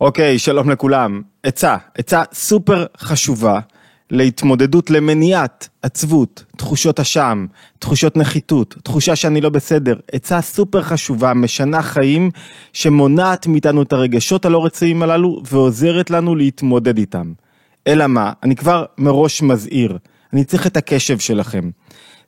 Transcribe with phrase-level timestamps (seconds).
[0.00, 1.22] אוקיי, שלום לכולם.
[1.42, 3.60] עצה, עצה סופר חשובה
[4.10, 7.46] להתמודדות למניעת עצבות, תחושות אשם,
[7.78, 9.96] תחושות נחיתות, תחושה שאני לא בסדר.
[10.12, 12.30] עצה סופר חשובה, משנה חיים,
[12.72, 17.32] שמונעת מאיתנו את הרגשות הלא רצויים הללו ועוזרת לנו להתמודד איתם.
[17.86, 19.98] אלא מה, אני כבר מראש מזהיר,
[20.32, 21.70] אני צריך את הקשב שלכם.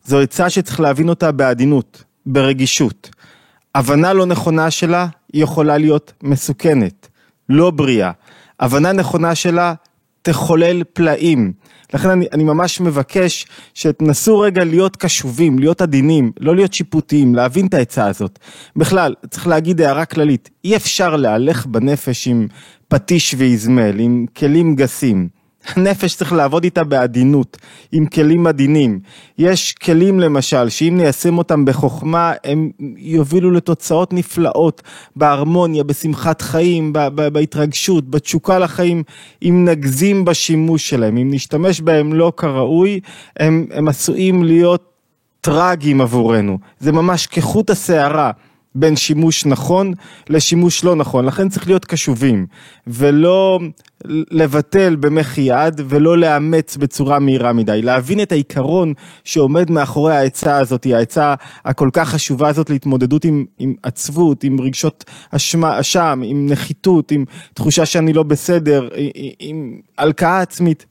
[0.04, 3.10] זו עצה שצריך להבין אותה בעדינות, ברגישות.
[3.74, 7.07] הבנה לא נכונה שלה יכולה להיות מסוכנת.
[7.48, 8.10] לא בריאה.
[8.60, 9.74] הבנה נכונה שלה
[10.22, 11.52] תחולל פלאים.
[11.94, 17.66] לכן אני, אני ממש מבקש שתנסו רגע להיות קשובים, להיות עדינים, לא להיות שיפוטיים, להבין
[17.66, 18.38] את העצה הזאת.
[18.76, 22.46] בכלל, צריך להגיד הערה כללית, אי אפשר להלך בנפש עם
[22.88, 25.37] פטיש ואיזמל, עם כלים גסים.
[25.76, 27.56] הנפש צריך לעבוד איתה בעדינות,
[27.92, 29.00] עם כלים עדינים.
[29.38, 34.82] יש כלים למשל, שאם ניישם אותם בחוכמה, הם יובילו לתוצאות נפלאות,
[35.16, 36.92] בהרמוניה, בשמחת חיים,
[37.32, 39.02] בהתרגשות, בתשוקה לחיים,
[39.42, 43.00] אם נגזים בשימוש שלהם, אם נשתמש בהם לא כראוי,
[43.36, 44.84] הם, הם עשויים להיות
[45.40, 46.58] טרגיים עבורנו.
[46.80, 48.30] זה ממש כחוט השערה.
[48.78, 49.92] בין שימוש נכון
[50.28, 52.46] לשימוש לא נכון, לכן צריך להיות קשובים
[52.86, 53.60] ולא
[54.30, 58.92] לבטל במחי יד ולא לאמץ בצורה מהירה מדי, להבין את העיקרון
[59.24, 65.04] שעומד מאחורי העצה הזאת, העצה הכל כך חשובה הזאת להתמודדות עם, עם עצבות, עם רגשות
[65.30, 68.88] אשמה, אשם, עם נחיתות, עם תחושה שאני לא בסדר,
[69.38, 70.86] עם הלקאה עצמית.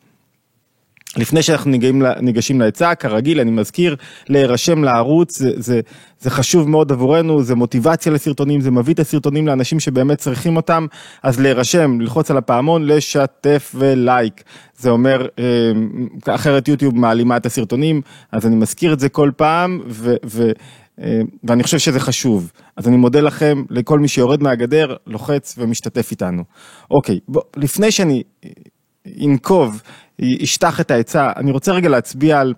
[1.15, 3.95] לפני שאנחנו ניגשים, ניגשים לעצה, כרגיל, אני מזכיר,
[4.29, 5.79] להירשם לערוץ, זה, זה,
[6.19, 10.85] זה חשוב מאוד עבורנו, זה מוטיבציה לסרטונים, זה מביא את הסרטונים לאנשים שבאמת צריכים אותם,
[11.23, 14.43] אז להירשם, ללחוץ על הפעמון, לשתף ולייק.
[14.77, 19.81] זה אומר, אה, אחרת יוטיוב מעלימה את הסרטונים, אז אני מזכיר את זה כל פעם,
[19.87, 20.15] ו...
[20.25, 20.51] ו
[21.01, 22.51] אה, ואני חושב שזה חשוב.
[22.77, 26.43] אז אני מודה לכם, לכל מי שיורד מהגדר, לוחץ ומשתתף איתנו.
[26.91, 28.23] אוקיי, בוא, לפני שאני
[29.25, 29.81] אנקוב
[30.19, 32.53] ישטח את העצה, אני רוצה רגע להצביע על,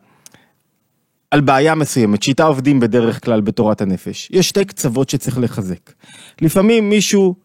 [1.32, 4.30] על בעיה מסוימת, שאיתה עובדים בדרך כלל בתורת הנפש.
[4.32, 5.92] יש שתי קצוות שצריך לחזק.
[6.42, 7.36] לפעמים מישהו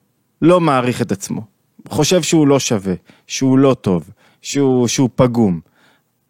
[0.42, 1.40] לא מעריך את עצמו,
[1.88, 2.94] חושב שהוא לא שווה,
[3.26, 4.10] שהוא לא טוב,
[4.42, 5.60] שהוא, שהוא פגום.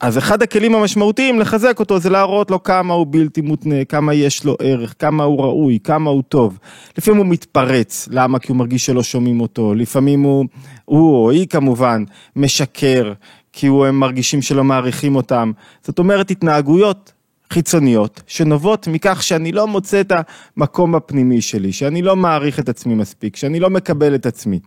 [0.01, 4.45] אז אחד הכלים המשמעותיים לחזק אותו זה להראות לו כמה הוא בלתי מותנה, כמה יש
[4.45, 6.59] לו ערך, כמה הוא ראוי, כמה הוא טוב.
[6.99, 8.39] לפעמים הוא מתפרץ, למה?
[8.39, 9.75] כי הוא מרגיש שלא שומעים אותו.
[9.75, 10.45] לפעמים הוא,
[10.85, 12.05] הוא או היא כמובן,
[12.37, 13.13] משקר,
[13.57, 15.53] כי הם מרגישים שלא מעריכים אותם.
[15.83, 17.13] זאת אומרת, התנהגויות
[17.51, 20.13] חיצוניות שנובעות מכך שאני לא מוצא את
[20.57, 24.61] המקום הפנימי שלי, שאני לא מעריך את עצמי מספיק, שאני לא מקבל את עצמי.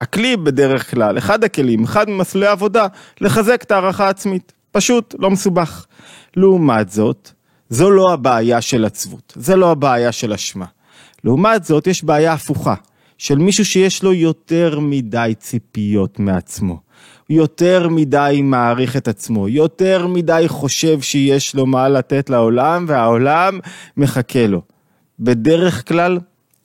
[0.00, 2.86] הכלי בדרך כלל, אחד הכלים, אחד ממסלולי העבודה,
[3.20, 4.52] לחזק את הערכה העצמית.
[4.72, 5.86] פשוט, לא מסובך.
[6.36, 7.30] לעומת זאת,
[7.68, 10.66] זו לא הבעיה של עצבות, זה לא הבעיה של אשמה.
[11.24, 12.74] לעומת זאת, יש בעיה הפוכה,
[13.18, 16.90] של מישהו שיש לו יותר מדי ציפיות מעצמו.
[17.30, 23.58] יותר מדי מעריך את עצמו, יותר מדי חושב שיש לו מה לתת לעולם והעולם
[23.96, 24.62] מחכה לו.
[25.20, 26.18] בדרך כלל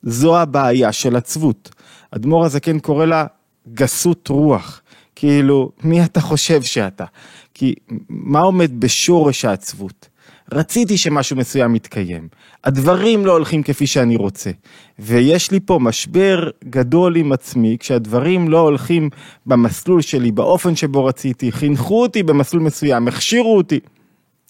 [0.03, 1.69] זו הבעיה של עצבות.
[2.11, 3.25] אדמו"ר הזקן קורא לה
[3.73, 4.81] גסות רוח.
[5.15, 7.05] כאילו, מי אתה חושב שאתה?
[7.53, 7.75] כי
[8.09, 10.09] מה עומד בשורש העצבות?
[10.51, 12.27] רציתי שמשהו מסוים יתקיים,
[12.63, 14.51] הדברים לא הולכים כפי שאני רוצה,
[14.99, 19.09] ויש לי פה משבר גדול עם עצמי, כשהדברים לא הולכים
[19.45, 23.79] במסלול שלי, באופן שבו רציתי, חינכו אותי במסלול מסוים, הכשירו אותי.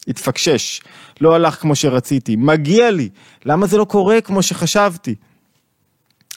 [0.07, 0.81] התפקשש,
[1.21, 3.09] לא הלך כמו שרציתי, מגיע לי,
[3.45, 5.15] למה זה לא קורה כמו שחשבתי?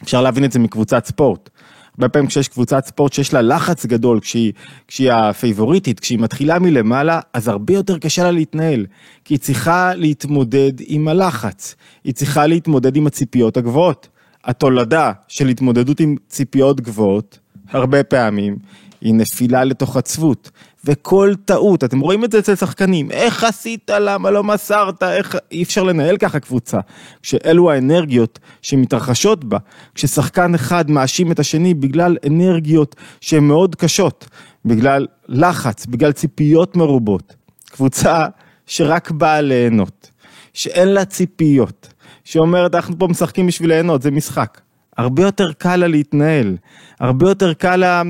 [0.02, 1.50] אפשר להבין את זה מקבוצת ספורט.
[1.98, 4.52] הרבה פעמים כשיש קבוצת ספורט שיש לה לחץ גדול, כשהיא,
[4.88, 8.86] כשהיא הפייבוריטית, כשהיא מתחילה מלמעלה, אז הרבה יותר קשה לה להתנהל.
[9.24, 14.08] כי היא צריכה להתמודד עם הלחץ, היא צריכה להתמודד עם הציפיות הגבוהות.
[14.44, 17.38] התולדה של התמודדות עם ציפיות גבוהות,
[17.70, 18.56] הרבה פעמים,
[19.00, 20.50] היא נפילה לתוך עצבות.
[20.84, 25.62] וכל טעות, אתם רואים את זה אצל שחקנים, איך עשית, למה לא מסרת, איך, אי
[25.62, 26.78] אפשר לנהל ככה קבוצה.
[27.22, 29.58] כשאלו האנרגיות שמתרחשות בה,
[29.94, 34.28] כששחקן אחד מאשים את השני בגלל אנרגיות שהן מאוד קשות,
[34.64, 37.34] בגלל לחץ, בגלל ציפיות מרובות.
[37.70, 38.26] קבוצה
[38.66, 40.10] שרק באה ליהנות,
[40.54, 41.92] שאין לה ציפיות,
[42.24, 44.60] שאומרת אנחנו פה משחקים בשביל ליהנות, זה משחק.
[44.96, 46.56] הרבה יותר קל לה להתנהל,
[47.00, 48.02] הרבה יותר קל לה,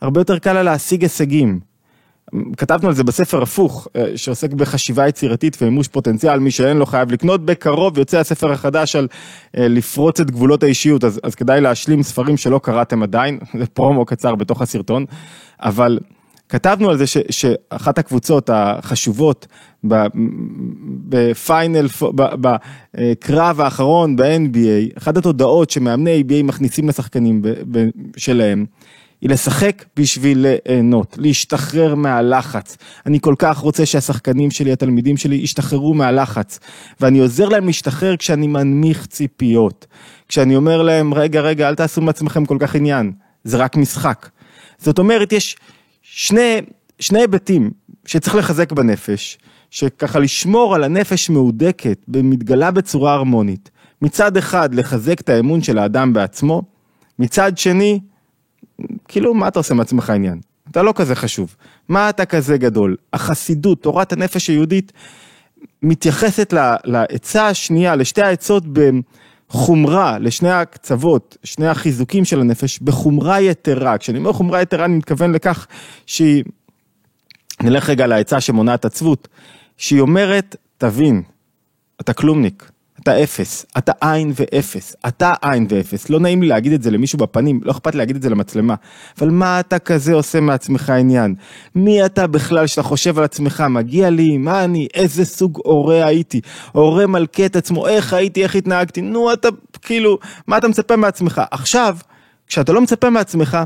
[0.00, 1.60] הרבה יותר קל לה להשיג הישגים.
[2.56, 7.12] כתבנו על זה בספר הפוך, אה, שעוסק בחשיבה יצירתית ומימוש פוטנציאל, מי שאין לו חייב
[7.12, 9.08] לקנות, בקרוב יוצא הספר החדש על
[9.56, 14.04] אה, לפרוץ את גבולות האישיות, אז, אז כדאי להשלים ספרים שלא קראתם עדיין, זה פרומו
[14.04, 15.04] קצר בתוך הסרטון,
[15.60, 15.98] אבל
[16.48, 19.46] כתבנו על זה ש, שאחת הקבוצות החשובות
[21.08, 21.86] בפיינל,
[22.40, 27.42] בקרב האחרון ב-NBA, אחת התודעות שמאמני NBA מכניסים לשחקנים
[28.16, 28.66] שלהם,
[29.20, 32.76] היא לשחק בשביל ליהנות, להשתחרר מהלחץ.
[33.06, 36.58] אני כל כך רוצה שהשחקנים שלי, התלמידים שלי, ישתחררו מהלחץ.
[37.00, 39.86] ואני עוזר להם להשתחרר כשאני מנמיך ציפיות.
[40.28, 43.12] כשאני אומר להם, רגע, רגע, אל תעשו מעצמכם כל כך עניין,
[43.44, 44.28] זה רק משחק.
[44.78, 45.56] זאת אומרת, יש
[46.02, 46.60] שני,
[46.98, 47.70] שני היבטים
[48.06, 49.38] שצריך לחזק בנפש,
[49.70, 53.70] שככה לשמור על הנפש מהודקת, מתגלה בצורה הרמונית.
[54.02, 56.62] מצד אחד, לחזק את האמון של האדם בעצמו,
[57.18, 58.00] מצד שני,
[59.08, 60.40] כאילו, מה אתה עושה מעצמך עניין?
[60.70, 61.56] אתה לא כזה חשוב.
[61.88, 62.96] מה אתה כזה גדול?
[63.12, 64.92] החסידות, תורת הנפש היהודית,
[65.82, 66.54] מתייחסת
[66.84, 68.64] לעצה השנייה, לשתי העצות
[69.48, 73.98] בחומרה, לשני הקצוות, שני החיזוקים של הנפש, בחומרה יתרה.
[73.98, 75.66] כשאני אומר חומרה יתרה, אני מתכוון לכך
[76.06, 76.44] שהיא,
[77.62, 79.28] נלך רגע לעצה שמונעת עצבות,
[79.76, 81.22] שהיא אומרת, תבין,
[82.00, 82.70] אתה כלומניק,
[83.00, 87.18] אתה אפס, אתה עין ואפס, אתה עין ואפס, לא נעים לי להגיד את זה למישהו
[87.18, 88.74] בפנים, לא אכפת להגיד את זה למצלמה,
[89.18, 91.34] אבל מה אתה כזה עושה מעצמך עניין?
[91.74, 96.40] מי אתה בכלל שאתה חושב על עצמך, מגיע לי, מה אני, איזה סוג הורה הייתי,
[96.72, 99.48] הורה מלכה את עצמו, איך הייתי, איך התנהגתי, נו אתה
[99.82, 101.42] כאילו, מה אתה מצפה מעצמך?
[101.50, 101.96] עכשיו,
[102.46, 103.58] כשאתה לא מצפה מעצמך,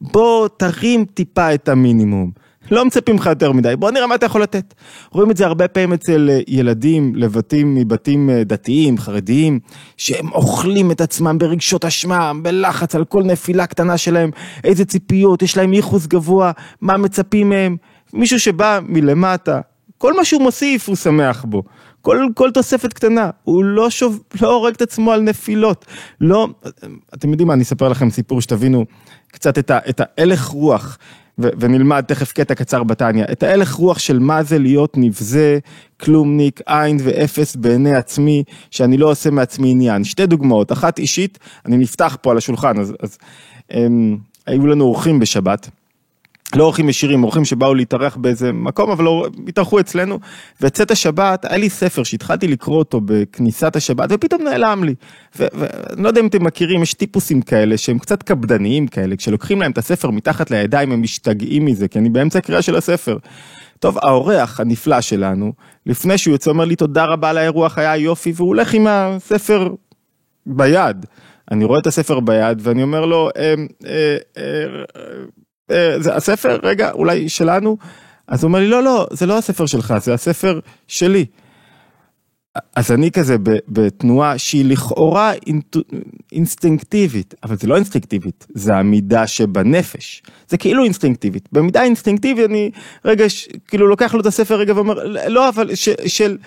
[0.00, 2.47] בוא תרים טיפה את המינימום.
[2.70, 4.74] לא מצפים לך יותר מדי, בוא נראה מה אתה יכול לתת.
[5.10, 9.60] רואים את זה הרבה פעמים אצל אה, ילדים לבתים מבתים אה, דתיים, חרדיים,
[9.96, 14.30] שהם אוכלים את עצמם ברגשות אשמה, בלחץ על כל נפילה קטנה שלהם,
[14.64, 17.76] איזה ציפיות, יש להם ייחוס גבוה, מה מצפים מהם.
[18.12, 19.60] מישהו שבא מלמטה,
[19.98, 21.62] כל מה שהוא מוסיף הוא שמח בו.
[22.02, 25.84] כל, כל תוספת קטנה, הוא לא, שוב, לא הורג את עצמו על נפילות.
[26.20, 26.48] לא,
[27.14, 28.84] אתם יודעים מה, אני אספר לכם סיפור שתבינו
[29.32, 30.98] קצת את, ה, את ההלך רוח
[31.38, 35.58] ו- ונלמד תכף קטע קצר בתניא, את ההלך רוח של מה זה להיות נבזה,
[36.00, 40.04] כלומניק, עין ואפס בעיני עצמי, שאני לא עושה מעצמי עניין.
[40.04, 43.18] שתי דוגמאות, אחת אישית, אני נפתח פה על השולחן, אז, אז
[43.70, 45.68] הם, היו לנו אורחים בשבת.
[46.56, 50.18] לא אורחים ישירים, אורחים שבאו להתארח באיזה מקום, אבל לא, התארחו אצלנו,
[50.60, 54.94] וצאת השבת, היה לי ספר שהתחלתי לקרוא אותו בכניסת השבת, ופתאום נעלם לי.
[55.36, 59.70] ואני לא יודע אם אתם מכירים, יש טיפוסים כאלה שהם קצת קפדניים כאלה, כשלוקחים להם
[59.70, 63.16] את הספר מתחת לידיים הם משתגעים מזה, כי אני באמצע הקריאה של הספר.
[63.78, 65.52] טוב, האורח הנפלא שלנו,
[65.86, 69.68] לפני שהוא יוצא אומר לי תודה רבה על האירוח, היה יופי, והוא הולך עם הספר
[70.46, 71.06] ביד.
[71.50, 73.54] אני רואה את הספר ביד ואני אומר לו, אה,
[73.86, 74.66] אה, אה,
[75.98, 77.76] זה הספר, רגע, אולי שלנו?
[78.28, 81.26] אז הוא אומר לי, לא, לא, זה לא הספר שלך, זה הספר שלי.
[82.76, 83.36] אז אני כזה
[83.68, 85.32] בתנועה שהיא לכאורה
[86.32, 90.22] אינסטינקטיבית, אבל זה לא אינסטינקטיבית, זה המידה שבנפש.
[90.48, 91.48] זה כאילו אינסטינקטיבית.
[91.52, 92.70] במידה אינסטינקטיבית אני
[93.04, 96.38] רגע, ש, כאילו לוקח לו את הספר רגע ואומר, לא, אבל ש, של...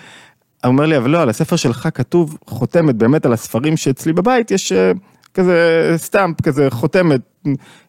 [0.64, 4.50] הוא אומר לי, אבל לא, על הספר שלך כתוב חותמת באמת על הספרים שאצלי בבית,
[4.50, 4.92] יש אה,
[5.34, 7.20] כזה stamp, כזה חותמת,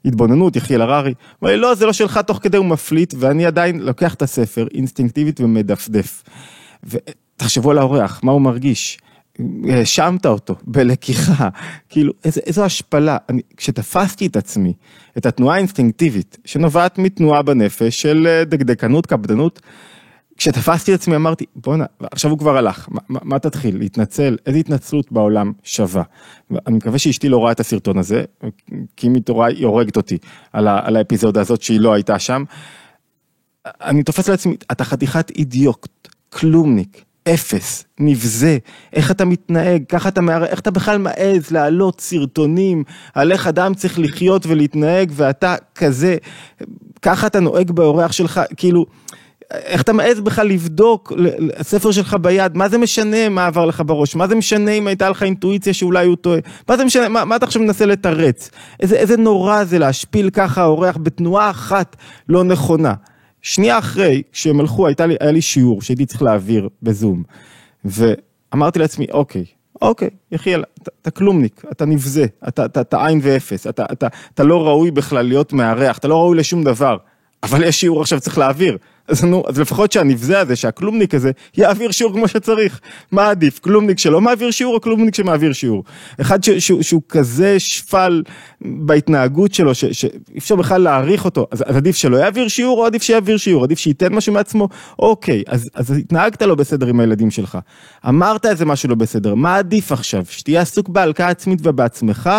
[0.06, 1.10] התבוננות, יחיאל הררי.
[1.10, 4.22] הוא אומר לי, לא, זה לא שלך, תוך כדי הוא מפליט, ואני עדיין לוקח את
[4.22, 6.24] הספר אינסטינקטיבית ומדפדף.
[6.84, 8.98] ותחשבו על האורח, מה הוא מרגיש?
[9.70, 11.50] האשמת אותו בלקיחה,
[11.90, 14.74] כאילו איזו, איזו השפלה, אני, כשתפסתי את עצמי,
[15.18, 19.62] את התנועה האינסטינקטיבית שנובעת מתנועה בנפש של אה, דקדקנות, קפדנות,
[20.38, 25.12] כשתפסתי את עצמי אמרתי בואנה עכשיו הוא כבר הלך מה, מה, תתחיל להתנצל איזה התנצלות
[25.12, 26.04] בעולם שווה.
[26.68, 28.24] אני מקווה שאשתי לא רואה את הסרטון הזה
[28.96, 30.18] כי אם היא תורה היא הורגת אותי
[30.54, 32.44] על, ה, על האפיזודה הזאת שהיא לא הייתה שם.
[33.66, 38.58] אני תופס לעצמי אתה חתיכת אידיוט כלומניק אפס, נבזה,
[38.94, 43.74] איך אתה מתנהג, ככה אתה מערער, איך אתה בכלל מעז להעלות סרטונים על איך אדם
[43.74, 46.18] צריך לחיות ולהתנהג ואתה כזה,
[47.02, 48.86] ככה אתה נוהג באורח שלך, כאילו,
[49.54, 51.14] איך אתה מעז בכלל לבדוק
[51.58, 55.10] הספר שלך ביד, מה זה משנה מה עבר לך בראש, מה זה משנה אם הייתה
[55.10, 58.96] לך אינטואיציה שאולי הוא טועה, מה זה משנה, מה, מה אתה עכשיו מנסה לתרץ, איזה,
[58.96, 61.96] איזה נורא זה להשפיל ככה אורח בתנועה אחת
[62.30, 62.94] לא נכונה.
[63.42, 67.24] שנייה אחרי שהם הלכו לי, היה לי שיעור שהייתי צריך להעביר בזום,
[67.86, 69.46] ואמרתי לעצמי אוקיי,
[69.82, 74.44] אוקיי, יחיאל, אתה, אתה כלומניק, אתה נבזה, אתה, אתה, אתה עין ואפס, אתה, אתה, אתה
[74.44, 76.98] לא ראוי בכלל להיות מארח, אתה לא ראוי לשום דבר,
[77.44, 78.78] אבל יש שיעור עכשיו צריך להעביר.
[79.08, 82.80] אז נו, אז לפחות שהנבזה הזה, שהכלומניק הזה, יעביר שיעור כמו שצריך.
[83.12, 85.84] מה עדיף, כלומניק שלא מעביר שיעור או כלומניק שמעביר שיעור?
[86.22, 88.24] אחד ש, ש, שהוא, כזה שפל
[88.62, 93.04] בהתנהגות שלו, שאי אפשר בכלל להעריך אותו, אז, אז עדיף שלא יעביר שיעור או עדיף
[93.04, 93.64] שיעביר שיעור?
[93.64, 94.70] עדיף שייתן משהו מעצמו?
[95.00, 97.58] אוקיי, אז, אז התנהגת לא בסדר עם הילדים שלך.
[98.08, 100.24] אמרת איזה משהו לא בסדר, מה עדיף עכשיו?
[100.30, 102.30] שתהיה עסוק בהלקאה עצמית ובעצמך,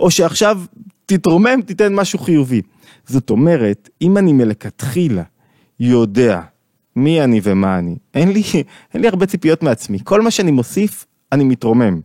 [0.00, 0.60] או שעכשיו
[1.06, 2.62] תתרומם, תיתן משהו חיובי.
[3.06, 5.22] זאת אומרת, אם אני מלכתחילה
[5.80, 6.40] יודע
[6.96, 8.42] מי אני ומה אני, אין לי,
[8.94, 9.98] אין לי הרבה ציפיות מעצמי.
[10.04, 12.00] כל מה שאני מוסיף, אני מתרומם.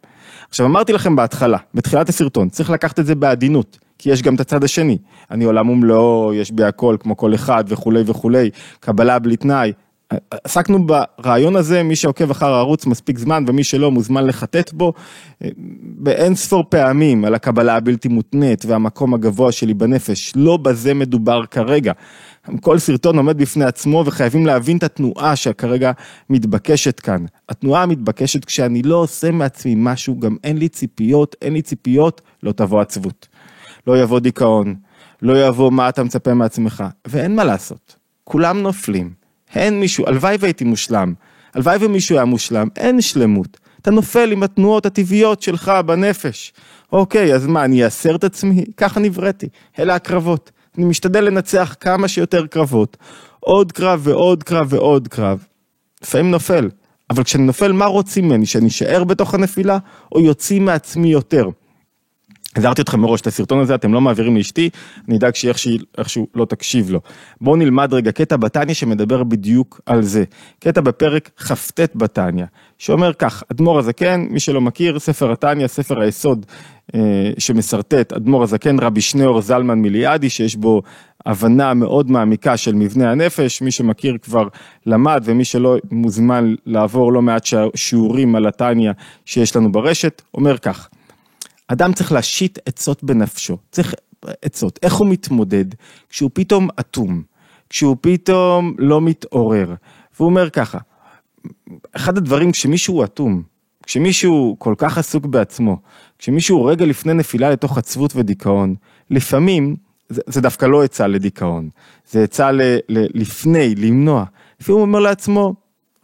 [0.50, 4.39] עכשיו אמרתי לכם בהתחלה, בתחילת הסרטון, צריך לקחת את זה בעדינות, כי יש גם את
[4.39, 4.98] הצד השני.
[5.32, 8.50] אני עולם ומלואו, יש בי הכל כמו כל אחד וכולי וכולי,
[8.80, 9.72] קבלה בלי תנאי.
[10.44, 14.94] עסקנו ברעיון הזה, מי שעוקב אחר הערוץ מספיק זמן ומי שלא מוזמן לחטט בו
[15.98, 21.92] באין ספור פעמים על הקבלה הבלתי מותנית והמקום הגבוה שלי בנפש, לא בזה מדובר כרגע.
[22.62, 25.92] כל סרטון עומד בפני עצמו וחייבים להבין את התנועה שכרגע
[26.30, 27.26] מתבקשת כאן.
[27.50, 32.52] התנועה המתבקשת כשאני לא עושה מעצמי משהו, גם אין לי ציפיות, אין לי ציפיות, לא
[32.52, 33.28] תבוא עצבות.
[33.88, 34.76] לא יבוא דיכאון,
[35.22, 37.96] לא יבוא מה אתה מצפה מעצמך, ואין מה לעשות.
[38.24, 39.14] כולם נופלים.
[39.56, 41.14] אין מישהו, הלוואי והייתי מושלם,
[41.54, 43.60] הלוואי ומישהו היה מושלם, אין שלמות.
[43.82, 46.54] אתה נופל עם התנועות הטבעיות שלך בנפש.
[46.92, 48.66] אוקיי, אז מה, אני אאסר את עצמי?
[48.78, 49.48] ככה נבראתי.
[49.80, 50.52] אלה הקרבות.
[50.77, 52.98] אני משתדל לנצח כמה שיותר קרבות.
[53.39, 55.46] עוד קרב ועוד קרב ועוד קרב.
[56.03, 56.70] לפעמים נופל.
[57.10, 58.46] אבל כשאני נופל, מה רוצים ממני?
[58.46, 59.77] שאני אשאר בתוך הנפילה,
[60.12, 61.46] או יוצאים מעצמי יותר?
[62.55, 64.69] הזהרתי אתכם מראש את הסרטון הזה, אתם לא מעבירים לאשתי,
[65.07, 67.01] אני אדאג שאיכשהו לא תקשיב לו.
[67.41, 70.24] בואו נלמד רגע קטע בתניא שמדבר בדיוק על זה.
[70.60, 72.45] קטע בפרק כ"ט בתניא,
[72.77, 76.45] שאומר כך, אדמו"ר הזקן, מי שלא מכיר, ספר התניא, ספר היסוד
[76.95, 80.81] אה, שמשרטט אדמו"ר הזקן, רבי שניאור זלמן מיליאדי, שיש בו
[81.25, 84.48] הבנה מאוד מעמיקה של מבנה הנפש, מי שמכיר כבר
[84.86, 88.91] למד ומי שלא מוזמן לעבור לא מעט שיעורים על התניא
[89.25, 90.89] שיש לנו ברשת, אומר כך.
[91.67, 93.93] אדם צריך להשית עצות בנפשו, צריך
[94.41, 95.65] עצות, איך הוא מתמודד?
[96.10, 97.24] כשהוא פתאום אטום,
[97.70, 99.74] כשהוא פתאום לא מתעורר,
[100.15, 100.77] והוא אומר ככה,
[101.93, 103.43] אחד הדברים כשמישהו אטום,
[103.86, 105.77] כשמישהו כל כך עסוק בעצמו,
[106.20, 108.75] כשמישהו רגע לפני נפילה לתוך עצבות ודיכאון,
[109.10, 109.75] לפעמים
[110.10, 111.70] זה, זה דווקא לא עצה לדיכאון,
[112.12, 114.25] זה עצה ל, ל, לפני, למנוע.
[114.62, 115.53] לפעמים הוא אומר לעצמו,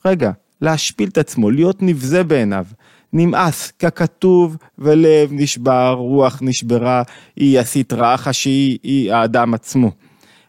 [0.06, 2.66] רגע, להשפיל את עצמו, להיות נבזה בעיניו.
[3.14, 7.04] נמאס, ככתוב ולב נשבר, רוח נשברה,
[7.36, 9.92] היא הסטרא אחא שהיא היא האדם עצמו.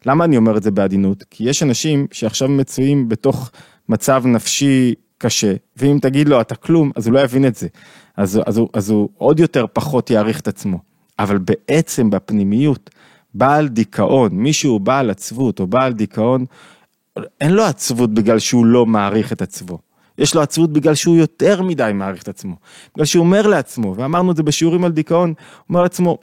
[0.06, 1.24] למה אני אומר את זה בעדינות?
[1.30, 3.50] כי יש אנשים שעכשיו מצויים בתוך
[3.88, 7.68] מצב נפשי קשה, ואם תגיד לו אתה כלום, אז הוא לא יבין את זה.
[8.16, 10.78] אז, אז, הוא, אז הוא עוד יותר פחות יעריך את עצמו.
[11.18, 12.90] אבל בעצם בפנימיות,
[13.34, 16.44] בעל דיכאון, מישהו בעל עצבות או בעל דיכאון,
[17.40, 19.78] אין לו עצבות בגלל שהוא לא מעריך את עצמו.
[20.20, 22.56] יש לו עצבות בגלל שהוא יותר מדי מעריך את עצמו.
[22.94, 26.18] בגלל שהוא אומר לעצמו, ואמרנו את זה בשיעורים על דיכאון, הוא אומר לעצמו,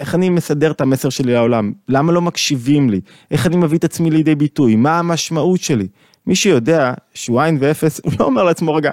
[0.00, 1.72] איך אני מסדר את המסר שלי לעולם?
[1.88, 3.00] למה לא מקשיבים לי?
[3.30, 4.76] איך אני מביא את עצמי לידי ביטוי?
[4.76, 5.88] מה המשמעות שלי?
[6.26, 8.90] מי שיודע שהוא עין ואפס, הוא לא אומר לעצמו, רגע,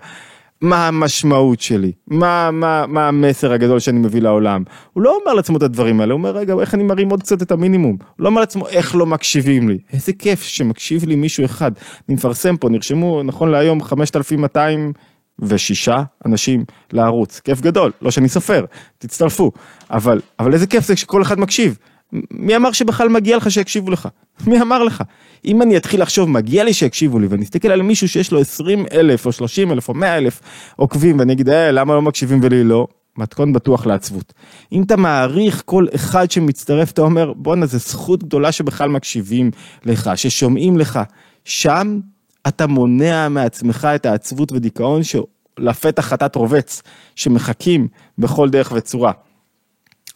[0.61, 4.63] מה המשמעות שלי, מה, מה, מה המסר הגדול שאני מביא לעולם.
[4.93, 7.41] הוא לא אומר לעצמו את הדברים האלה, הוא אומר רגע איך אני מרים עוד קצת
[7.41, 7.97] את המינימום.
[7.99, 9.77] הוא לא אומר לעצמו איך לא מקשיבים לי.
[9.93, 11.71] איזה כיף שמקשיב לי מישהו אחד.
[12.09, 15.89] אני מפרסם פה, נרשמו נכון להיום 5,206
[16.25, 17.39] אנשים לערוץ.
[17.39, 18.65] כיף גדול, לא שאני סופר,
[18.97, 19.51] תצטרפו.
[19.91, 21.77] אבל, אבל איזה כיף זה כשכל אחד מקשיב.
[22.31, 24.07] מי אמר שבכלל מגיע לך שיקשיבו לך?
[24.47, 25.03] מי אמר לך?
[25.45, 28.85] אם אני אתחיל לחשוב מגיע לי שיקשיבו לי ואני אסתכל על מישהו שיש לו 20
[28.93, 30.41] אלף או 30 אלף או 100 אלף
[30.75, 32.87] עוקבים ואני אגיד אה למה לא מקשיבים ולי לא?
[33.17, 34.33] מתכון בטוח לעצבות.
[34.71, 39.51] אם אתה מעריך כל אחד שמצטרף אתה אומר בואנה זה זכות גדולה שבכלל מקשיבים
[39.85, 40.99] לך, ששומעים לך.
[41.45, 41.99] שם
[42.47, 46.81] אתה מונע מעצמך את העצבות ודיכאון שלפתח חטאת רובץ
[47.15, 47.87] שמחכים
[48.17, 49.11] בכל דרך וצורה.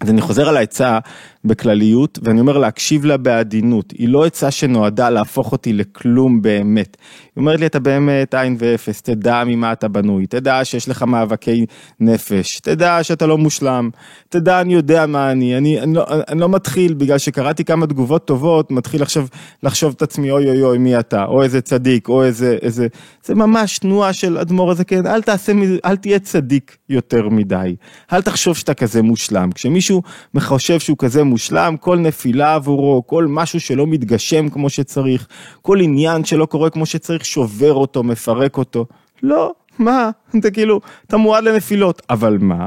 [0.03, 0.99] אז אני חוזר על העצה
[1.45, 3.93] בכלליות, ואני אומר להקשיב לה בעדינות.
[3.97, 6.97] היא לא עצה שנועדה להפוך אותי לכלום באמת.
[7.35, 11.65] היא אומרת לי, אתה באמת עין ואפס, תדע ממה אתה בנוי, תדע שיש לך מאבקי
[11.99, 13.89] נפש, תדע שאתה לא מושלם,
[14.29, 18.25] תדע, אני יודע מה אני, אני, אני, לא, אני לא מתחיל, בגלל שקראתי כמה תגובות
[18.27, 19.25] טובות, מתחיל עכשיו
[19.63, 22.87] לחשוב את עצמי, אוי אוי אוי, מי אתה, או איזה צדיק, או איזה, איזה,
[23.25, 25.53] זה ממש תנועה של אדמו"ר הזה, כן, אל תעשה,
[25.85, 27.75] אל תהיה צדיק יותר מדי,
[28.13, 29.51] אל תחשוב שאתה כזה מושלם.
[29.51, 29.92] כשמישהו
[30.39, 35.27] חושב שהוא כזה מושלם, כל נפילה עבורו, כל משהו שלא מתגשם כמו שצריך,
[35.61, 38.85] כל עניין שלא קורה כמו שצריך, שובר אותו, מפרק אותו.
[39.23, 40.09] לא, מה,
[40.39, 42.65] אתה כאילו, אתה מועד לנפילות, אבל מה?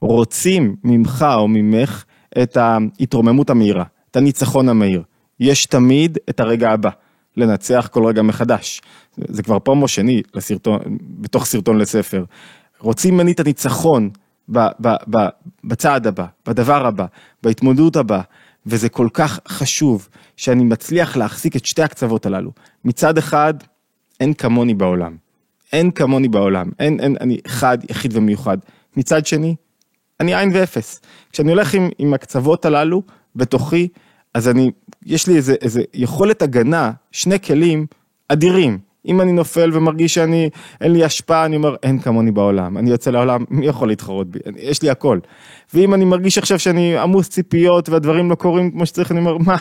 [0.00, 2.04] רוצים ממך או ממך
[2.42, 5.02] את ההתרוממות המהירה, את הניצחון המהיר.
[5.40, 6.90] יש תמיד את הרגע הבא,
[7.36, 8.82] לנצח כל רגע מחדש.
[9.16, 10.78] זה כבר פרומו שני לסרטון,
[11.20, 12.24] בתוך סרטון לספר.
[12.80, 14.10] רוצים ממני את הניצחון
[14.48, 15.16] ב, ב, ב,
[15.64, 17.06] בצעד הבא, בדבר הבא,
[17.42, 18.22] בהתמודדות הבאה,
[18.66, 22.50] וזה כל כך חשוב שאני מצליח להחזיק את שתי הקצוות הללו.
[22.84, 23.54] מצד אחד,
[24.20, 25.16] אין כמוני בעולם.
[25.72, 26.70] אין כמוני בעולם.
[26.78, 28.58] אין, אין, אני אחד, יחיד ומיוחד.
[28.96, 29.56] מצד שני,
[30.20, 31.00] אני עין ואפס.
[31.32, 33.02] כשאני הולך עם, עם הקצוות הללו,
[33.36, 33.88] בתוכי,
[34.34, 34.70] אז אני,
[35.06, 37.86] יש לי איזה, איזה יכולת הגנה, שני כלים
[38.28, 38.78] אדירים.
[39.06, 42.78] אם אני נופל ומרגיש שאני, אין לי השפעה, אני אומר, אין כמוני בעולם.
[42.78, 44.38] אני יוצא לעולם, מי יכול להתחרות בי?
[44.58, 45.18] יש לי הכל.
[45.74, 49.56] ואם אני מרגיש עכשיו שאני עמוס ציפיות והדברים לא קורים כמו שצריך, אני אומר, מה,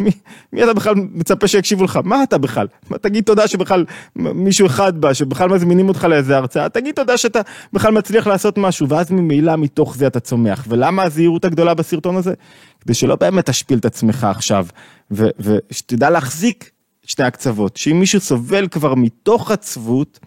[0.00, 0.10] מי,
[0.52, 1.98] מי אתה בכלל מצפה שיקשיבו לך?
[2.04, 2.66] מה אתה בכלל?
[2.90, 3.84] מה, תגיד תודה שבכלל
[4.16, 7.40] מישהו אחד בא, שבכלל מזמינים אותך לאיזה הרצאה, תגיד תודה שאתה
[7.72, 10.64] בכלל מצליח לעשות משהו, ואז ממילא מתוך זה אתה צומח.
[10.68, 12.34] ולמה הזהירות הגדולה בסרטון הזה?
[12.80, 14.66] כדי שלא באמת תשפיל את עצמך עכשיו,
[15.10, 16.70] ושתדע להחזיק
[17.08, 20.18] שני הקצוות, שאם מישהו סובל כבר מתוך עצבות,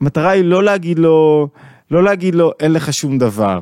[0.00, 1.48] המטרה היא לא להגיד לו,
[1.90, 3.60] לא להגיד לו אין לך שום דבר,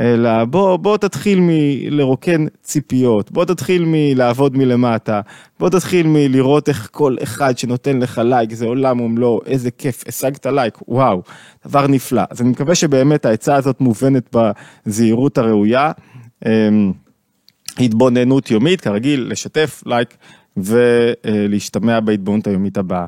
[0.00, 5.20] אלא בוא, בוא תתחיל מלרוקן ציפיות, בוא תתחיל מלעבוד מלמטה,
[5.60, 10.46] בוא תתחיל מלראות איך כל אחד שנותן לך לייק זה עולם ומלואו, איזה כיף, השגת
[10.46, 11.22] לייק, וואו,
[11.66, 12.22] דבר נפלא.
[12.30, 14.36] אז אני מקווה שבאמת העצה הזאת מובנת
[14.86, 15.92] בזהירות הראויה.
[16.46, 16.92] אמ,
[17.78, 20.16] התבוננות יומית, כרגיל, לשתף, לייק
[20.64, 23.06] ולהשתמע בהתבוננות היומית הבאה.